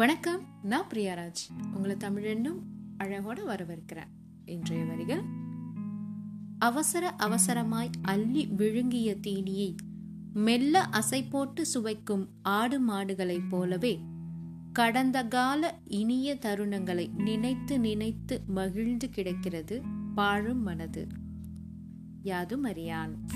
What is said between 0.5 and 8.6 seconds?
நான் பிரியாராஜ். உங்களை தமிழென்னும் அழகோட வரவேற்கிறேன். இன்றைய வரிகள் அவசர அவசரமாய் அள்ளி